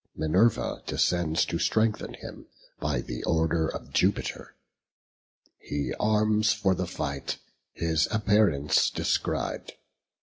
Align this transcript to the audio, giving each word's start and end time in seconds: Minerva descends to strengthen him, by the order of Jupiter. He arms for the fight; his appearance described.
Minerva 0.15 0.81
descends 0.87 1.45
to 1.45 1.59
strengthen 1.59 2.15
him, 2.15 2.47
by 2.79 3.01
the 3.01 3.23
order 3.23 3.67
of 3.67 3.93
Jupiter. 3.93 4.55
He 5.59 5.93
arms 5.99 6.51
for 6.53 6.73
the 6.73 6.87
fight; 6.87 7.37
his 7.71 8.07
appearance 8.09 8.89
described. 8.89 9.73